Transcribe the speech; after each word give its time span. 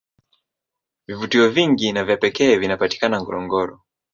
vvivutio 1.07 1.49
vingi 1.49 1.91
na 1.91 2.03
vya 2.03 2.15
kipekee 2.15 2.55
vinapatikana 2.57 3.21
ngorongoro 3.21 3.79